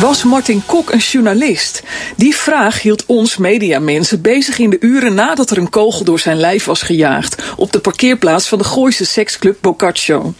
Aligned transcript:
Was 0.00 0.24
Martin 0.24 0.62
Kok 0.66 0.92
een 0.92 0.98
journalist? 0.98 1.82
Die 2.16 2.36
vraag 2.36 2.82
hield 2.82 3.06
ons 3.06 3.36
mediamensen 3.36 4.20
bezig 4.20 4.58
in 4.58 4.70
de 4.70 4.76
uren 4.80 5.14
nadat 5.14 5.50
er 5.50 5.58
een 5.58 5.70
kogel 5.70 6.04
door 6.04 6.20
zijn 6.20 6.36
lijf 6.36 6.64
was 6.64 6.82
gejaagd 6.82 7.42
op 7.56 7.72
de 7.72 7.80
parkeerplaats 7.80 8.48
van 8.48 8.58
de 8.58 8.64
Gooise 8.64 9.04
seksclub 9.04 9.58
Boccaccio. 9.60 10.34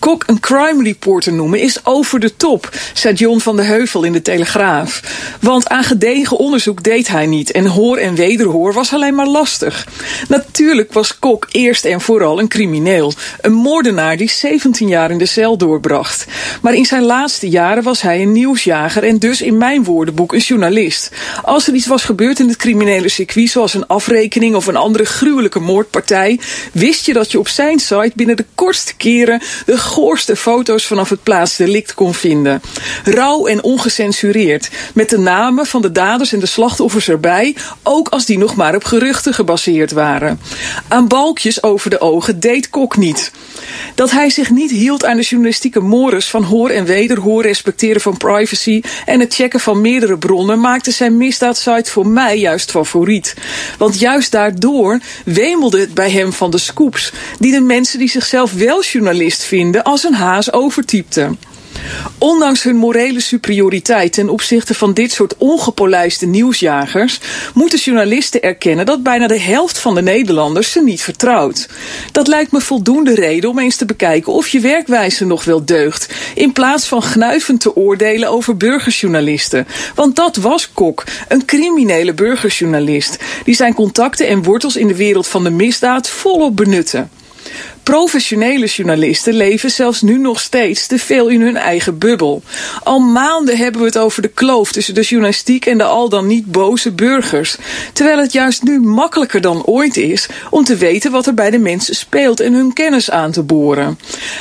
Kok 0.00 0.24
een 0.26 0.40
crime 0.40 0.82
reporter 0.82 1.32
noemen 1.32 1.60
is 1.60 1.84
over 1.84 2.20
de 2.20 2.36
top, 2.36 2.68
zei 2.94 3.14
John 3.14 3.38
van 3.38 3.56
de 3.56 3.62
Heuvel 3.62 4.02
in 4.02 4.12
de 4.12 4.22
Telegraaf. 4.22 5.02
Want 5.40 5.68
aan 5.68 5.84
gedegen 5.84 6.36
onderzoek 6.36 6.82
deed 6.82 7.08
hij 7.08 7.26
niet 7.26 7.50
en 7.50 7.66
hoor 7.66 7.96
en 7.96 8.14
wederhoor 8.14 8.72
was 8.72 8.92
alleen 8.92 9.14
maar 9.14 9.26
lastig. 9.26 9.86
Natuurlijk 10.28 10.92
was 10.92 11.18
Kok 11.18 11.46
eerst 11.50 11.84
en 11.84 12.00
vooral 12.00 12.40
een 12.40 12.48
crimineel, 12.48 13.12
een 13.40 13.52
moordenaar 13.52 14.16
die 14.16 14.30
17 14.30 14.88
jaar 14.88 15.10
in 15.10 15.18
de 15.18 15.26
cel 15.26 15.56
doorbracht. 15.56 16.26
Maar 16.62 16.74
in 16.74 16.86
zijn 16.86 17.02
laatste 17.02 17.48
jaren 17.48 17.82
was 17.82 18.02
hij 18.02 18.22
een 18.22 18.32
nieuwsjager 18.32 19.04
en 19.04 19.18
dus 19.18 19.42
in 19.42 19.58
mijn 19.58 19.84
woordenboek 19.84 20.32
een 20.32 20.38
journalist. 20.38 21.10
Als 21.42 21.68
er 21.68 21.74
iets 21.74 21.86
was 21.86 22.04
gebeurd 22.04 22.38
in 22.38 22.48
het 22.48 22.56
criminele 22.56 23.08
circuit, 23.08 23.50
zoals 23.50 23.74
een 23.74 23.86
afrekening 23.86 24.54
of 24.54 24.66
een 24.66 24.76
andere 24.76 25.04
gruwelijke 25.04 25.60
moordpartij, 25.60 26.40
wist 26.72 27.06
je 27.06 27.12
dat 27.12 27.30
je 27.30 27.38
op 27.38 27.48
zijn 27.48 27.78
site 27.78 28.12
binnen 28.14 28.36
de 28.36 28.46
kortste 28.54 28.94
keren 28.96 29.40
de 29.66 29.78
goorste 29.90 30.36
foto's 30.36 30.86
vanaf 30.86 31.08
het 31.08 31.22
plaatsdelict 31.22 31.94
kon 31.94 32.14
vinden. 32.14 32.62
Rauw 33.04 33.46
en 33.46 33.62
ongecensureerd, 33.62 34.70
met 34.94 35.10
de 35.10 35.18
namen 35.18 35.66
van 35.66 35.82
de 35.82 35.92
daders 35.92 36.32
en 36.32 36.40
de 36.40 36.46
slachtoffers 36.46 37.08
erbij, 37.08 37.56
ook 37.82 38.08
als 38.08 38.24
die 38.26 38.38
nog 38.38 38.56
maar 38.56 38.74
op 38.74 38.84
geruchten 38.84 39.34
gebaseerd 39.34 39.92
waren. 39.92 40.40
Aan 40.88 41.08
balkjes 41.08 41.62
over 41.62 41.90
de 41.90 42.00
ogen 42.00 42.40
deed 42.40 42.70
Kok 42.70 42.96
niet. 42.96 43.32
Dat 43.94 44.10
hij 44.10 44.30
zich 44.30 44.50
niet 44.50 44.70
hield 44.70 45.04
aan 45.04 45.16
de 45.16 45.22
journalistieke 45.22 45.80
mores 45.80 46.30
van 46.30 46.42
hoor 46.42 46.70
en 46.70 46.84
wederhoor, 46.84 47.42
respecteren 47.42 48.00
van 48.00 48.16
privacy 48.16 48.82
en 49.06 49.20
het 49.20 49.34
checken 49.34 49.60
van 49.60 49.80
meerdere 49.80 50.18
bronnen 50.18 50.60
maakte 50.60 50.90
zijn 50.90 51.16
misdaadsite 51.16 51.90
voor 51.90 52.06
mij 52.06 52.38
juist 52.38 52.70
favoriet. 52.70 53.34
Want 53.78 53.98
juist 53.98 54.32
daardoor 54.32 55.00
wemelde 55.24 55.80
het 55.80 55.94
bij 55.94 56.10
hem 56.10 56.32
van 56.32 56.50
de 56.50 56.58
scoops, 56.58 57.12
die 57.38 57.52
de 57.52 57.60
mensen 57.60 57.98
die 57.98 58.10
zichzelf 58.10 58.52
wel 58.52 58.82
journalist 58.82 59.44
vinden 59.44 59.79
als 59.82 60.04
een 60.04 60.14
haas 60.14 60.52
overtypten. 60.52 61.38
Ondanks 62.18 62.62
hun 62.62 62.76
morele 62.76 63.20
superioriteit 63.20 64.12
ten 64.12 64.28
opzichte 64.28 64.74
van 64.74 64.92
dit 64.92 65.12
soort 65.12 65.36
ongepolijste 65.36 66.26
nieuwsjagers, 66.26 67.20
moeten 67.54 67.78
journalisten 67.78 68.42
erkennen 68.42 68.86
dat 68.86 69.02
bijna 69.02 69.26
de 69.26 69.40
helft 69.40 69.78
van 69.78 69.94
de 69.94 70.02
Nederlanders 70.02 70.72
ze 70.72 70.82
niet 70.82 71.02
vertrouwt. 71.02 71.68
Dat 72.12 72.26
lijkt 72.26 72.52
me 72.52 72.60
voldoende 72.60 73.14
reden 73.14 73.50
om 73.50 73.58
eens 73.58 73.76
te 73.76 73.84
bekijken 73.84 74.32
of 74.32 74.48
je 74.48 74.60
werkwijze 74.60 75.24
nog 75.24 75.44
wel 75.44 75.64
deugt, 75.64 76.14
in 76.34 76.52
plaats 76.52 76.86
van 76.86 77.02
gnuivend 77.02 77.60
te 77.60 77.76
oordelen 77.76 78.28
over 78.28 78.56
burgerjournalisten. 78.56 79.66
Want 79.94 80.16
dat 80.16 80.36
was 80.36 80.72
Kok, 80.72 81.04
een 81.28 81.44
criminele 81.44 82.12
burgerjournalist, 82.12 83.16
die 83.44 83.54
zijn 83.54 83.74
contacten 83.74 84.28
en 84.28 84.42
wortels 84.42 84.76
in 84.76 84.86
de 84.86 84.96
wereld 84.96 85.26
van 85.26 85.44
de 85.44 85.50
misdaad 85.50 86.08
volop 86.08 86.56
benutte. 86.56 87.06
Professionele 87.82 88.66
journalisten 88.66 89.34
leven 89.34 89.70
zelfs 89.70 90.02
nu 90.02 90.18
nog 90.18 90.40
steeds 90.40 90.86
te 90.86 90.98
veel 90.98 91.28
in 91.28 91.40
hun 91.40 91.56
eigen 91.56 91.98
bubbel. 91.98 92.42
Al 92.82 92.98
maanden 92.98 93.56
hebben 93.56 93.80
we 93.80 93.86
het 93.86 93.98
over 93.98 94.22
de 94.22 94.28
kloof 94.28 94.72
tussen 94.72 94.94
de 94.94 95.02
journalistiek 95.02 95.66
en 95.66 95.78
de 95.78 95.84
al 95.84 96.08
dan 96.08 96.26
niet 96.26 96.46
boze 96.46 96.92
burgers. 96.92 97.56
Terwijl 97.92 98.18
het 98.18 98.32
juist 98.32 98.62
nu 98.62 98.80
makkelijker 98.80 99.40
dan 99.40 99.64
ooit 99.64 99.96
is 99.96 100.28
om 100.50 100.64
te 100.64 100.76
weten 100.76 101.10
wat 101.10 101.26
er 101.26 101.34
bij 101.34 101.50
de 101.50 101.58
mensen 101.58 101.94
speelt 101.94 102.40
en 102.40 102.52
hun 102.52 102.72
kennis 102.72 103.10
aan 103.10 103.30
te 103.30 103.42
boren. 103.42 103.98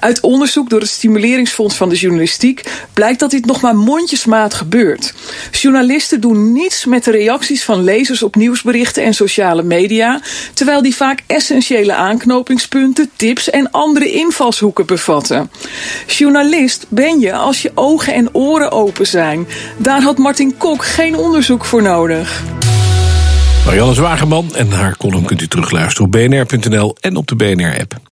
Uit 0.00 0.20
onderzoek 0.20 0.70
door 0.70 0.80
het 0.80 0.88
Stimuleringsfonds 0.88 1.74
van 1.74 1.88
de 1.88 1.96
Journalistiek 1.96 2.62
blijkt 2.92 3.20
dat 3.20 3.30
dit 3.30 3.46
nog 3.46 3.60
maar 3.60 3.76
mondjesmaat 3.76 4.54
gebeurt. 4.54 5.14
Journalisten 5.50 6.20
doen 6.20 6.52
niets 6.52 6.84
met 6.84 7.04
de 7.04 7.10
reacties 7.10 7.64
van 7.64 7.84
lezers 7.84 8.22
op 8.22 8.36
nieuwsberichten 8.36 9.02
en 9.02 9.14
sociale 9.14 9.62
media, 9.62 10.20
terwijl 10.54 10.82
die 10.82 10.96
vaak 10.96 11.22
essentiële 11.26 11.94
aanknopingspunten, 11.94 13.10
en 13.38 13.70
andere 13.70 14.10
invalshoeken 14.10 14.86
bevatten. 14.86 15.50
Journalist 16.06 16.86
ben 16.88 17.20
je 17.20 17.34
als 17.34 17.62
je 17.62 17.72
ogen 17.74 18.14
en 18.14 18.34
oren 18.34 18.72
open 18.72 19.06
zijn. 19.06 19.46
Daar 19.76 20.02
had 20.02 20.18
Martin 20.18 20.56
Kok 20.56 20.84
geen 20.84 21.16
onderzoek 21.16 21.64
voor 21.64 21.82
nodig. 21.82 22.42
Marianne 23.64 23.94
Zwageman 23.94 24.54
en 24.54 24.70
haar 24.70 24.96
column 24.96 25.24
kunt 25.24 25.40
u 25.40 25.48
terugluisteren 25.48 26.06
op 26.06 26.12
bnr.nl 26.12 26.96
en 27.00 27.16
op 27.16 27.26
de 27.26 27.36
BNR-app. 27.36 28.11